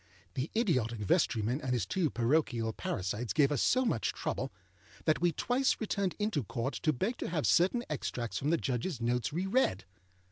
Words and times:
The 0.33 0.49
idiotic 0.57 0.97
vestryman 0.97 1.61
and 1.61 1.73
his 1.73 1.85
two 1.85 2.09
parochial 2.09 2.73
parasites 2.73 3.33
gave 3.33 3.51
us 3.51 3.61
so 3.61 3.85
much 3.85 4.13
trouble 4.13 4.51
that 5.05 5.21
we 5.21 5.31
twice 5.31 5.77
returned 5.79 6.15
into 6.17 6.43
Court 6.43 6.73
to 6.73 6.91
beg 6.91 7.17
to 7.17 7.29
have 7.29 7.45
certain 7.45 7.83
extracts 7.87 8.39
from 8.39 8.49
the 8.49 8.57
Judgeâs 8.57 8.99
notes 8.99 9.31
re 9.31 9.45
read. 9.45 9.85